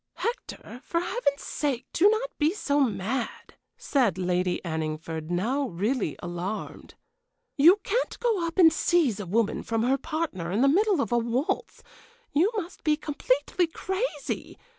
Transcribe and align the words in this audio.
"Hector, 0.15 0.81
for 0.83 0.99
Heaven's 0.99 1.43
sake 1.43 1.85
do 1.93 2.09
not 2.09 2.35
be 2.39 2.55
so 2.55 2.79
mad," 2.79 3.53
said 3.77 4.17
Lady 4.17 4.59
Anningford, 4.65 5.29
now 5.29 5.67
really 5.67 6.15
alarmed. 6.23 6.95
"You 7.55 7.77
can't 7.83 8.19
go 8.19 8.47
up 8.47 8.57
and 8.57 8.73
seize 8.73 9.19
a 9.19 9.27
woman 9.27 9.61
from 9.61 9.83
her 9.83 9.99
partner 9.99 10.49
in 10.51 10.61
the 10.61 10.67
middle 10.67 11.01
of 11.01 11.11
a 11.11 11.19
waltz. 11.19 11.83
You 12.33 12.51
must 12.57 12.83
be 12.83 12.97
completely 12.97 13.67
crazy! 13.67 14.57